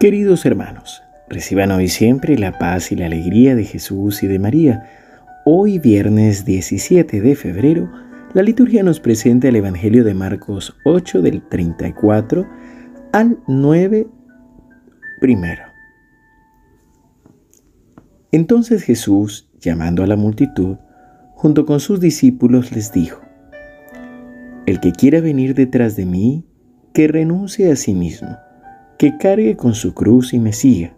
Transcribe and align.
Queridos 0.00 0.46
hermanos, 0.46 1.02
reciban 1.28 1.70
hoy 1.72 1.88
siempre 1.88 2.38
la 2.38 2.58
paz 2.58 2.90
y 2.90 2.96
la 2.96 3.04
alegría 3.04 3.54
de 3.54 3.64
Jesús 3.64 4.22
y 4.22 4.28
de 4.28 4.38
María. 4.38 4.88
Hoy 5.44 5.78
viernes 5.78 6.46
17 6.46 7.20
de 7.20 7.36
febrero, 7.36 7.92
la 8.32 8.42
liturgia 8.42 8.82
nos 8.82 8.98
presenta 8.98 9.48
el 9.48 9.56
Evangelio 9.56 10.02
de 10.02 10.14
Marcos 10.14 10.74
8 10.86 11.20
del 11.20 11.46
34 11.46 12.48
al 13.12 13.40
9 13.46 14.06
primero. 15.20 15.64
Entonces 18.32 18.82
Jesús, 18.82 19.50
llamando 19.60 20.02
a 20.02 20.06
la 20.06 20.16
multitud, 20.16 20.78
junto 21.34 21.66
con 21.66 21.78
sus 21.78 22.00
discípulos 22.00 22.72
les 22.72 22.90
dijo, 22.90 23.20
El 24.64 24.80
que 24.80 24.92
quiera 24.92 25.20
venir 25.20 25.54
detrás 25.54 25.94
de 25.94 26.06
mí, 26.06 26.46
que 26.94 27.06
renuncie 27.06 27.70
a 27.70 27.76
sí 27.76 27.92
mismo 27.92 28.38
que 29.00 29.16
cargue 29.16 29.56
con 29.56 29.72
su 29.72 29.94
cruz 29.94 30.34
y 30.34 30.38
me 30.38 30.52
siga. 30.52 30.92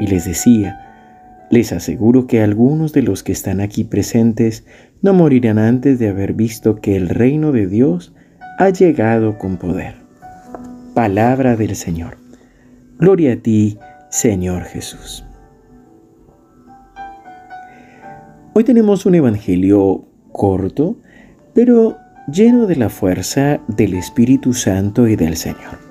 Y 0.00 0.08
les 0.08 0.24
decía, 0.24 1.46
les 1.50 1.70
aseguro 1.70 2.26
que 2.26 2.42
algunos 2.42 2.92
de 2.92 3.02
los 3.02 3.22
que 3.22 3.30
están 3.30 3.60
aquí 3.60 3.84
presentes 3.84 4.66
no 5.02 5.14
morirán 5.14 5.56
antes 5.56 6.00
de 6.00 6.08
haber 6.08 6.32
visto 6.32 6.80
que 6.80 6.96
el 6.96 7.08
reino 7.08 7.52
de 7.52 7.68
Dios 7.68 8.12
ha 8.58 8.70
llegado 8.70 9.38
con 9.38 9.56
poder. 9.56 9.94
Palabra 10.94 11.54
del 11.54 11.76
Señor. 11.76 12.18
Gloria 12.98 13.34
a 13.34 13.36
ti, 13.36 13.78
Señor 14.10 14.64
Jesús. 14.64 15.24
Hoy 18.52 18.64
tenemos 18.64 19.06
un 19.06 19.14
evangelio 19.14 20.08
corto, 20.32 20.98
pero 21.54 21.98
lleno 22.26 22.66
de 22.66 22.74
la 22.74 22.88
fuerza 22.88 23.60
del 23.68 23.94
Espíritu 23.94 24.54
Santo 24.54 25.06
y 25.06 25.14
del 25.14 25.36
Señor. 25.36 25.87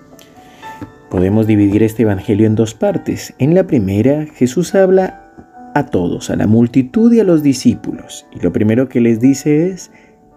Podemos 1.09 1.47
dividir 1.47 1.83
este 1.83 2.03
Evangelio 2.03 2.47
en 2.47 2.55
dos 2.55 2.73
partes. 2.73 3.33
En 3.39 3.55
la 3.55 3.65
primera, 3.65 4.25
Jesús 4.25 4.75
habla 4.75 5.31
a 5.73 5.85
todos, 5.85 6.29
a 6.29 6.35
la 6.35 6.47
multitud 6.47 7.13
y 7.13 7.21
a 7.21 7.23
los 7.23 7.43
discípulos. 7.43 8.25
Y 8.33 8.41
lo 8.41 8.51
primero 8.51 8.89
que 8.89 8.99
les 8.99 9.21
dice 9.21 9.69
es, 9.69 9.89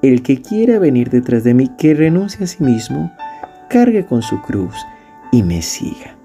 el 0.02 0.22
que 0.22 0.40
quiera 0.40 0.78
venir 0.78 1.10
detrás 1.10 1.42
de 1.42 1.54
mí, 1.54 1.68
que 1.76 1.94
renuncie 1.94 2.44
a 2.44 2.46
sí 2.46 2.62
mismo, 2.62 3.12
cargue 3.68 4.06
con 4.06 4.22
su 4.22 4.40
cruz 4.42 4.74
y 5.32 5.42
me 5.42 5.60
siga. 5.60 6.16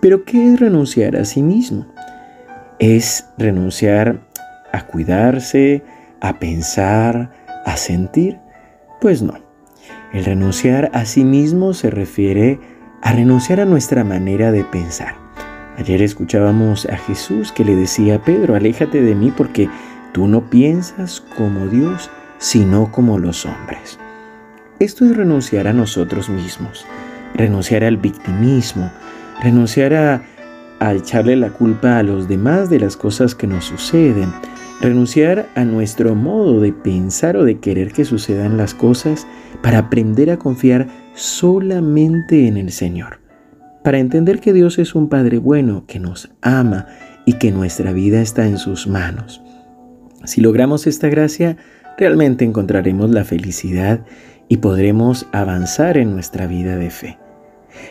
Pero 0.00 0.24
¿qué 0.24 0.54
es 0.54 0.60
renunciar 0.60 1.16
a 1.16 1.26
sí 1.26 1.42
mismo? 1.42 1.86
Es 2.78 3.26
renunciar 3.36 4.20
a 4.72 4.86
cuidarse, 4.86 5.82
a 6.20 6.38
pensar, 6.38 7.32
a 7.66 7.76
sentir. 7.76 8.38
Pues 9.00 9.22
no. 9.22 9.34
El 10.14 10.24
renunciar 10.24 10.90
a 10.94 11.04
sí 11.04 11.24
mismo 11.24 11.74
se 11.74 11.90
refiere 11.90 12.58
a 12.60 12.77
a 13.02 13.12
renunciar 13.12 13.60
a 13.60 13.64
nuestra 13.64 14.04
manera 14.04 14.52
de 14.52 14.64
pensar. 14.64 15.14
Ayer 15.78 16.02
escuchábamos 16.02 16.86
a 16.86 16.96
Jesús 16.96 17.52
que 17.52 17.64
le 17.64 17.76
decía 17.76 18.16
a 18.16 18.22
Pedro, 18.24 18.56
aléjate 18.56 19.00
de 19.00 19.14
mí 19.14 19.32
porque 19.36 19.68
tú 20.12 20.26
no 20.26 20.50
piensas 20.50 21.20
como 21.20 21.68
Dios, 21.68 22.10
sino 22.38 22.90
como 22.90 23.18
los 23.18 23.46
hombres. 23.46 23.98
Esto 24.80 25.04
es 25.04 25.16
renunciar 25.16 25.68
a 25.68 25.72
nosotros 25.72 26.28
mismos, 26.28 26.84
renunciar 27.34 27.84
al 27.84 27.96
victimismo, 27.96 28.90
renunciar 29.40 29.94
a, 29.94 30.22
echarle 30.94 31.36
la 31.36 31.50
culpa 31.50 31.98
a 31.98 32.02
los 32.02 32.28
demás 32.28 32.70
de 32.70 32.80
las 32.80 32.96
cosas 32.96 33.34
que 33.34 33.46
nos 33.48 33.64
suceden, 33.64 34.32
renunciar 34.80 35.48
a 35.56 35.64
nuestro 35.64 36.14
modo 36.14 36.60
de 36.60 36.72
pensar 36.72 37.36
o 37.36 37.44
de 37.44 37.58
querer 37.58 37.92
que 37.92 38.04
sucedan 38.04 38.56
las 38.56 38.74
cosas 38.74 39.26
para 39.62 39.78
aprender 39.78 40.30
a 40.30 40.38
confiar 40.38 40.86
solamente 41.18 42.46
en 42.46 42.56
el 42.56 42.70
Señor, 42.70 43.18
para 43.82 43.98
entender 43.98 44.38
que 44.38 44.52
Dios 44.52 44.78
es 44.78 44.94
un 44.94 45.08
Padre 45.08 45.38
bueno, 45.38 45.84
que 45.86 45.98
nos 45.98 46.30
ama 46.42 46.86
y 47.26 47.34
que 47.34 47.50
nuestra 47.50 47.92
vida 47.92 48.20
está 48.20 48.46
en 48.46 48.56
sus 48.56 48.86
manos. 48.86 49.42
Si 50.24 50.40
logramos 50.40 50.86
esta 50.86 51.08
gracia, 51.08 51.56
realmente 51.96 52.44
encontraremos 52.44 53.10
la 53.10 53.24
felicidad 53.24 54.00
y 54.48 54.58
podremos 54.58 55.26
avanzar 55.32 55.98
en 55.98 56.12
nuestra 56.12 56.46
vida 56.46 56.76
de 56.76 56.90
fe. 56.90 57.18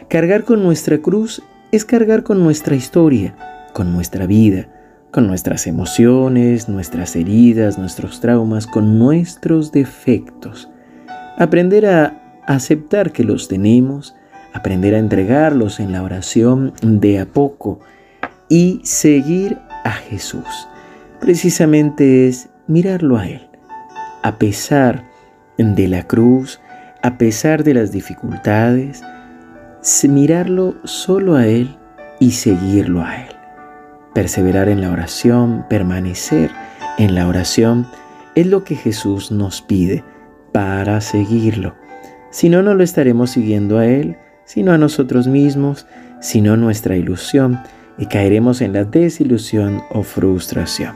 Cargar 0.10 0.46
con 0.46 0.64
nuestra 0.64 1.00
cruz 1.00 1.44
es 1.74 1.84
cargar 1.84 2.24
con 2.24 2.42
nuestra 2.42 2.76
historia, 2.76 3.36
con 3.74 3.92
nuestra 3.92 4.26
vida, 4.26 4.70
con 5.12 5.28
nuestras 5.28 5.68
emociones, 5.68 6.70
nuestras 6.70 7.16
heridas, 7.16 7.78
nuestros 7.78 8.22
traumas, 8.22 8.68
con 8.68 8.98
nuestros 8.98 9.74
defectos. 9.74 10.70
Aprender 11.38 11.86
a 11.86 12.27
aceptar 12.48 13.12
que 13.12 13.24
los 13.24 13.48
tenemos, 13.48 14.16
aprender 14.54 14.96
a 14.96 15.00
entregarlos 15.00 15.80
en 15.80 15.92
la 15.92 16.02
oración 16.02 16.74
de 16.82 17.20
a 17.20 17.26
poco 17.26 17.80
y 18.50 18.82
seguir 18.84 19.60
a 19.84 19.92
Jesús. 19.92 20.68
Precisamente 21.20 22.28
es 22.28 22.50
mirarlo 22.68 23.18
a 23.18 23.28
Él, 23.28 23.48
a 24.24 24.38
pesar 24.38 25.04
de 25.58 25.88
la 25.88 26.04
cruz, 26.04 26.60
a 27.04 27.18
pesar 27.18 27.64
de 27.64 27.74
las 27.74 27.92
dificultades, 27.92 29.04
mirarlo 30.08 30.76
solo 30.84 31.36
a 31.36 31.48
Él 31.48 31.76
y 32.20 32.32
seguirlo 32.32 33.04
a 33.04 33.22
Él. 33.22 33.36
Perseverar 34.14 34.70
en 34.70 34.82
la 34.82 34.92
oración, 34.92 35.66
permanecer 35.70 36.52
en 36.98 37.14
la 37.16 37.28
oración, 37.28 37.88
es 38.36 38.48
lo 38.48 38.64
que 38.64 38.76
Jesús 38.76 39.32
nos 39.32 39.62
pide 39.62 40.04
para 40.52 41.02
seguirlo. 41.02 41.76
Si 42.30 42.50
no, 42.50 42.62
no 42.62 42.74
lo 42.74 42.84
estaremos 42.84 43.32
siguiendo 43.32 43.78
a 43.78 43.86
Él, 43.86 44.18
sino 44.46 44.72
a 44.72 44.78
nosotros 44.78 45.28
mismos, 45.28 45.88
sino 46.20 46.58
nuestra 46.58 46.96
ilusión, 46.96 47.60
y 47.98 48.06
caeremos 48.06 48.62
en 48.62 48.74
la 48.74 48.84
desilusión 48.84 49.82
o 49.92 50.04
frustración. 50.04 50.96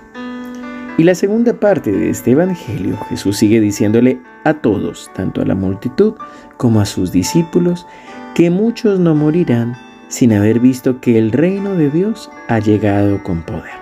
Y 0.97 1.03
la 1.03 1.15
segunda 1.15 1.53
parte 1.53 1.91
de 1.91 2.09
este 2.09 2.31
Evangelio, 2.31 2.97
Jesús 3.09 3.37
sigue 3.37 3.59
diciéndole 3.59 4.19
a 4.43 4.55
todos, 4.55 5.09
tanto 5.15 5.41
a 5.41 5.45
la 5.45 5.55
multitud 5.55 6.13
como 6.57 6.79
a 6.79 6.85
sus 6.85 7.11
discípulos, 7.11 7.87
que 8.35 8.49
muchos 8.49 8.99
no 8.99 9.15
morirán 9.15 9.75
sin 10.09 10.33
haber 10.33 10.59
visto 10.59 10.99
que 10.99 11.17
el 11.17 11.31
reino 11.31 11.75
de 11.75 11.89
Dios 11.89 12.29
ha 12.49 12.59
llegado 12.59 13.23
con 13.23 13.43
poder. 13.43 13.81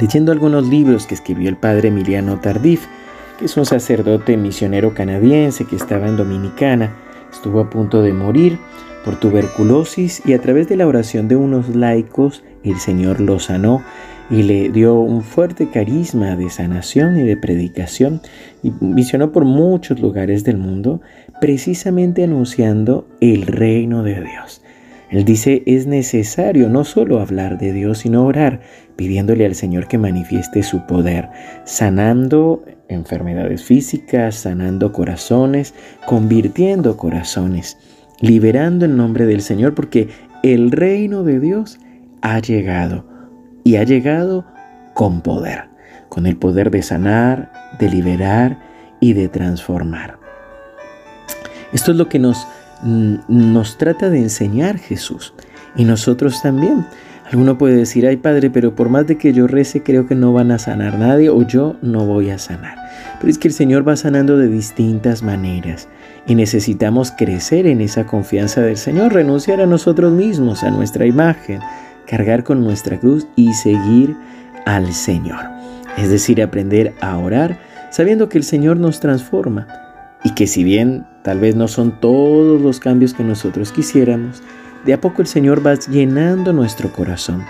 Leyendo 0.00 0.32
algunos 0.32 0.66
libros 0.68 1.06
que 1.06 1.14
escribió 1.14 1.48
el 1.48 1.56
padre 1.56 1.88
Emiliano 1.88 2.40
Tardif, 2.40 2.86
que 3.38 3.46
es 3.46 3.56
un 3.56 3.66
sacerdote 3.66 4.36
misionero 4.36 4.94
canadiense 4.94 5.64
que 5.64 5.76
estaba 5.76 6.08
en 6.08 6.16
Dominicana, 6.16 6.94
estuvo 7.32 7.60
a 7.60 7.70
punto 7.70 8.02
de 8.02 8.12
morir 8.12 8.58
por 9.04 9.18
tuberculosis 9.18 10.22
y 10.24 10.32
a 10.32 10.40
través 10.40 10.68
de 10.68 10.76
la 10.76 10.86
oración 10.86 11.28
de 11.28 11.36
unos 11.36 11.74
laicos 11.74 12.44
el 12.62 12.76
Señor 12.76 13.20
lo 13.20 13.38
sanó 13.38 13.82
y 14.30 14.42
le 14.44 14.70
dio 14.70 14.94
un 14.94 15.22
fuerte 15.22 15.68
carisma 15.68 16.36
de 16.36 16.48
sanación 16.48 17.18
y 17.18 17.22
de 17.22 17.36
predicación 17.36 18.20
y 18.62 18.72
misionó 18.80 19.32
por 19.32 19.44
muchos 19.44 20.00
lugares 20.00 20.44
del 20.44 20.56
mundo 20.56 21.00
precisamente 21.40 22.24
anunciando 22.24 23.08
el 23.20 23.42
reino 23.42 24.02
de 24.02 24.20
Dios. 24.20 24.61
Él 25.12 25.26
dice, 25.26 25.62
es 25.66 25.86
necesario 25.86 26.70
no 26.70 26.84
solo 26.84 27.20
hablar 27.20 27.58
de 27.58 27.74
Dios, 27.74 27.98
sino 27.98 28.24
orar, 28.24 28.60
pidiéndole 28.96 29.44
al 29.44 29.54
Señor 29.54 29.86
que 29.86 29.98
manifieste 29.98 30.62
su 30.62 30.86
poder, 30.86 31.28
sanando 31.64 32.64
enfermedades 32.88 33.62
físicas, 33.62 34.36
sanando 34.36 34.90
corazones, 34.90 35.74
convirtiendo 36.06 36.96
corazones, 36.96 37.76
liberando 38.20 38.86
en 38.86 38.96
nombre 38.96 39.26
del 39.26 39.42
Señor, 39.42 39.74
porque 39.74 40.08
el 40.42 40.70
reino 40.70 41.24
de 41.24 41.40
Dios 41.40 41.78
ha 42.22 42.38
llegado 42.38 43.04
y 43.64 43.76
ha 43.76 43.84
llegado 43.84 44.46
con 44.94 45.20
poder, 45.20 45.64
con 46.08 46.24
el 46.24 46.38
poder 46.38 46.70
de 46.70 46.82
sanar, 46.82 47.52
de 47.78 47.90
liberar 47.90 48.58
y 48.98 49.12
de 49.12 49.28
transformar. 49.28 50.18
Esto 51.74 51.90
es 51.90 51.98
lo 51.98 52.08
que 52.08 52.18
nos 52.18 52.46
nos 52.82 53.78
trata 53.78 54.10
de 54.10 54.18
enseñar 54.18 54.78
Jesús 54.78 55.34
y 55.76 55.84
nosotros 55.84 56.42
también. 56.42 56.84
Alguno 57.30 57.56
puede 57.56 57.76
decir, 57.76 58.06
ay 58.06 58.18
Padre, 58.18 58.50
pero 58.50 58.74
por 58.74 58.90
más 58.90 59.06
de 59.06 59.16
que 59.16 59.32
yo 59.32 59.46
rece, 59.46 59.82
creo 59.82 60.06
que 60.06 60.14
no 60.14 60.32
van 60.32 60.50
a 60.50 60.58
sanar 60.58 60.98
nadie 60.98 61.30
o 61.30 61.42
yo 61.42 61.76
no 61.80 62.04
voy 62.04 62.30
a 62.30 62.38
sanar. 62.38 62.76
Pero 63.18 63.30
es 63.30 63.38
que 63.38 63.48
el 63.48 63.54
Señor 63.54 63.88
va 63.88 63.96
sanando 63.96 64.36
de 64.36 64.48
distintas 64.48 65.22
maneras 65.22 65.88
y 66.26 66.34
necesitamos 66.34 67.12
crecer 67.12 67.66
en 67.66 67.80
esa 67.80 68.06
confianza 68.06 68.60
del 68.60 68.76
Señor, 68.76 69.14
renunciar 69.14 69.60
a 69.60 69.66
nosotros 69.66 70.12
mismos, 70.12 70.62
a 70.62 70.70
nuestra 70.70 71.06
imagen, 71.06 71.60
cargar 72.06 72.44
con 72.44 72.62
nuestra 72.62 72.98
cruz 72.98 73.26
y 73.34 73.54
seguir 73.54 74.14
al 74.66 74.92
Señor. 74.92 75.40
Es 75.96 76.10
decir, 76.10 76.42
aprender 76.42 76.94
a 77.00 77.16
orar 77.16 77.58
sabiendo 77.90 78.28
que 78.28 78.38
el 78.38 78.44
Señor 78.44 78.78
nos 78.78 79.00
transforma 79.00 79.66
y 80.24 80.34
que 80.34 80.46
si 80.46 80.64
bien 80.64 81.06
tal 81.22 81.40
vez 81.40 81.56
no 81.56 81.68
son 81.68 82.00
todos 82.00 82.60
los 82.60 82.80
cambios 82.80 83.14
que 83.14 83.24
nosotros 83.24 83.72
quisiéramos, 83.72 84.42
de 84.84 84.92
a 84.92 85.00
poco 85.00 85.22
el 85.22 85.28
Señor 85.28 85.64
va 85.64 85.74
llenando 85.74 86.52
nuestro 86.52 86.92
corazón 86.92 87.44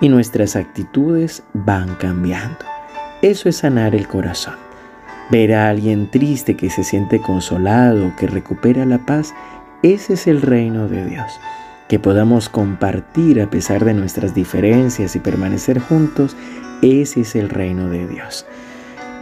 y 0.00 0.08
nuestras 0.08 0.56
actitudes 0.56 1.42
van 1.52 1.94
cambiando. 1.96 2.58
Eso 3.22 3.48
es 3.48 3.56
sanar 3.56 3.94
el 3.94 4.06
corazón. 4.06 4.56
Ver 5.30 5.54
a 5.54 5.70
alguien 5.70 6.10
triste 6.10 6.56
que 6.56 6.68
se 6.68 6.84
siente 6.84 7.20
consolado, 7.20 8.12
que 8.18 8.26
recupera 8.26 8.84
la 8.84 8.98
paz, 9.06 9.32
ese 9.82 10.14
es 10.14 10.26
el 10.26 10.42
reino 10.42 10.88
de 10.88 11.06
Dios. 11.06 11.32
que 11.88 11.98
podamos 11.98 12.48
compartir 12.48 13.40
a 13.40 13.50
pesar 13.50 13.84
de 13.84 13.94
nuestras 13.94 14.34
diferencias 14.34 15.14
y 15.16 15.18
permanecer 15.18 15.78
juntos, 15.78 16.36
ese 16.82 17.20
es 17.20 17.36
el 17.36 17.50
reino 17.50 17.88
de 17.90 18.06
Dios. 18.06 18.46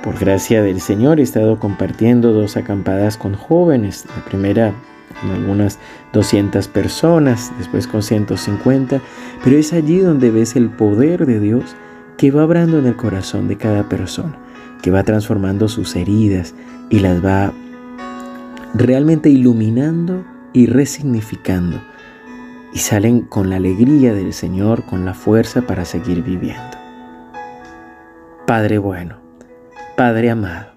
Por 0.02 0.18
gracia 0.18 0.62
del 0.62 0.80
Señor 0.80 1.20
he 1.20 1.22
estado 1.22 1.60
compartiendo 1.60 2.32
dos 2.32 2.56
acampadas 2.56 3.16
con 3.16 3.34
jóvenes. 3.34 4.04
La 4.16 4.24
primera 4.24 4.74
con 5.20 5.30
algunas 5.30 5.78
200 6.12 6.66
personas, 6.68 7.52
después 7.58 7.86
con 7.86 8.02
150, 8.02 9.00
pero 9.44 9.56
es 9.56 9.72
allí 9.72 9.98
donde 9.98 10.30
ves 10.30 10.56
el 10.56 10.70
poder 10.70 11.26
de 11.26 11.38
Dios 11.38 11.76
que 12.16 12.30
va 12.30 12.44
obrando 12.44 12.78
en 12.78 12.86
el 12.86 12.96
corazón 12.96 13.46
de 13.46 13.56
cada 13.56 13.88
persona, 13.88 14.36
que 14.82 14.90
va 14.90 15.04
transformando 15.04 15.68
sus 15.68 15.94
heridas 15.94 16.54
y 16.90 16.98
las 16.98 17.24
va 17.24 17.52
realmente 18.74 19.28
iluminando 19.28 20.24
y 20.52 20.66
resignificando. 20.66 21.80
Y 22.74 22.78
salen 22.78 23.20
con 23.20 23.50
la 23.50 23.56
alegría 23.56 24.14
del 24.14 24.32
Señor, 24.32 24.84
con 24.84 25.04
la 25.04 25.14
fuerza 25.14 25.62
para 25.62 25.84
seguir 25.84 26.22
viviendo. 26.22 26.78
Padre 28.46 28.78
bueno, 28.78 29.21
Padre 29.96 30.30
amado, 30.30 30.68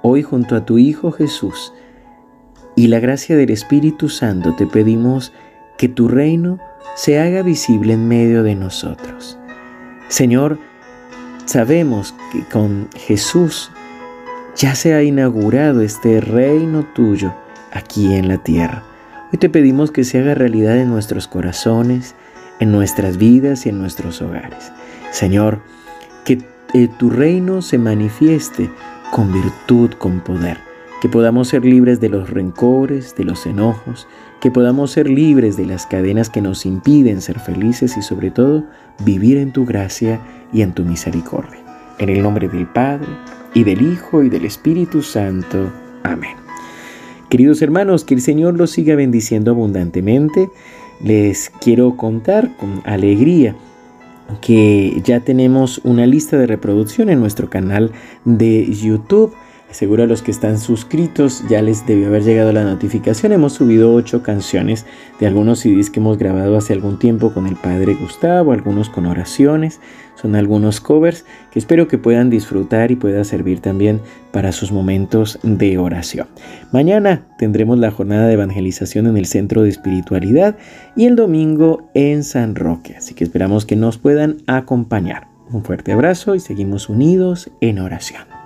hoy 0.00 0.22
junto 0.22 0.56
a 0.56 0.64
tu 0.64 0.78
Hijo 0.78 1.12
Jesús 1.12 1.74
y 2.74 2.86
la 2.86 2.98
gracia 2.98 3.36
del 3.36 3.50
Espíritu 3.50 4.08
Santo 4.08 4.54
te 4.56 4.66
pedimos 4.66 5.34
que 5.76 5.88
tu 5.88 6.08
reino 6.08 6.58
se 6.94 7.20
haga 7.20 7.42
visible 7.42 7.92
en 7.92 8.08
medio 8.08 8.42
de 8.42 8.54
nosotros. 8.54 9.38
Señor, 10.08 10.58
sabemos 11.44 12.14
que 12.32 12.42
con 12.44 12.88
Jesús 12.96 13.70
ya 14.56 14.74
se 14.74 14.94
ha 14.94 15.02
inaugurado 15.02 15.82
este 15.82 16.22
reino 16.22 16.86
tuyo 16.94 17.34
aquí 17.72 18.14
en 18.14 18.28
la 18.28 18.38
tierra. 18.38 18.82
Hoy 19.30 19.38
te 19.38 19.50
pedimos 19.50 19.90
que 19.90 20.02
se 20.02 20.18
haga 20.18 20.34
realidad 20.34 20.78
en 20.78 20.88
nuestros 20.88 21.28
corazones, 21.28 22.14
en 22.58 22.72
nuestras 22.72 23.18
vidas 23.18 23.66
y 23.66 23.68
en 23.68 23.78
nuestros 23.78 24.22
hogares. 24.22 24.72
Señor, 25.10 25.60
que 26.24 26.38
tu 26.98 27.10
reino 27.10 27.62
se 27.62 27.78
manifieste 27.78 28.70
con 29.12 29.32
virtud, 29.32 29.90
con 29.92 30.20
poder. 30.20 30.58
Que 31.00 31.08
podamos 31.08 31.48
ser 31.48 31.64
libres 31.64 32.00
de 32.00 32.10
los 32.10 32.30
rencores, 32.30 33.16
de 33.16 33.24
los 33.24 33.46
enojos, 33.46 34.06
que 34.40 34.50
podamos 34.50 34.90
ser 34.90 35.08
libres 35.08 35.56
de 35.56 35.66
las 35.66 35.86
cadenas 35.86 36.30
que 36.30 36.42
nos 36.42 36.66
impiden 36.66 37.22
ser 37.22 37.40
felices 37.40 37.96
y 37.96 38.02
sobre 38.02 38.30
todo 38.30 38.64
vivir 39.04 39.38
en 39.38 39.52
tu 39.52 39.64
gracia 39.64 40.20
y 40.52 40.62
en 40.62 40.72
tu 40.72 40.84
misericordia. 40.84 41.60
En 41.98 42.08
el 42.08 42.22
nombre 42.22 42.48
del 42.48 42.66
Padre, 42.66 43.08
y 43.54 43.64
del 43.64 43.82
Hijo, 43.82 44.22
y 44.22 44.28
del 44.28 44.44
Espíritu 44.44 45.02
Santo. 45.02 45.70
Amén. 46.02 46.36
Queridos 47.28 47.62
hermanos, 47.62 48.04
que 48.04 48.14
el 48.14 48.20
Señor 48.20 48.56
los 48.56 48.70
siga 48.70 48.94
bendiciendo 48.94 49.50
abundantemente. 49.50 50.50
Les 51.02 51.50
quiero 51.60 51.96
contar 51.96 52.56
con 52.56 52.82
alegría 52.84 53.56
que 54.40 55.00
ya 55.04 55.20
tenemos 55.20 55.80
una 55.84 56.06
lista 56.06 56.36
de 56.36 56.46
reproducción 56.46 57.08
en 57.08 57.20
nuestro 57.20 57.50
canal 57.50 57.92
de 58.24 58.72
YouTube 58.72 59.34
Seguro 59.70 60.02
a 60.02 60.06
los 60.06 60.22
que 60.22 60.32
están 60.32 60.58
suscritos 60.58 61.44
ya 61.48 61.62
les 61.62 61.86
debió 61.86 62.08
haber 62.08 62.24
llegado 62.24 62.52
la 62.52 62.64
notificación. 62.64 63.30
Hemos 63.32 63.52
subido 63.52 63.94
ocho 63.94 64.22
canciones 64.22 64.84
de 65.20 65.28
algunos 65.28 65.60
CDs 65.60 65.90
que 65.90 66.00
hemos 66.00 66.18
grabado 66.18 66.56
hace 66.56 66.72
algún 66.72 66.98
tiempo 66.98 67.32
con 67.32 67.46
el 67.46 67.54
Padre 67.54 67.94
Gustavo, 67.94 68.52
algunos 68.52 68.90
con 68.90 69.06
oraciones. 69.06 69.80
Son 70.20 70.34
algunos 70.34 70.80
covers 70.80 71.24
que 71.52 71.60
espero 71.60 71.86
que 71.86 71.98
puedan 71.98 72.30
disfrutar 72.30 72.90
y 72.90 72.96
pueda 72.96 73.22
servir 73.22 73.60
también 73.60 74.00
para 74.32 74.50
sus 74.50 74.72
momentos 74.72 75.38
de 75.44 75.78
oración. 75.78 76.26
Mañana 76.72 77.28
tendremos 77.38 77.78
la 77.78 77.92
jornada 77.92 78.26
de 78.26 78.34
evangelización 78.34 79.06
en 79.06 79.16
el 79.16 79.26
Centro 79.26 79.62
de 79.62 79.70
Espiritualidad 79.70 80.56
y 80.96 81.06
el 81.06 81.14
domingo 81.14 81.88
en 81.94 82.24
San 82.24 82.56
Roque. 82.56 82.96
Así 82.96 83.14
que 83.14 83.22
esperamos 83.22 83.66
que 83.66 83.76
nos 83.76 83.98
puedan 83.98 84.38
acompañar. 84.48 85.28
Un 85.52 85.64
fuerte 85.64 85.92
abrazo 85.92 86.34
y 86.34 86.40
seguimos 86.40 86.88
unidos 86.88 87.50
en 87.60 87.78
oración. 87.78 88.39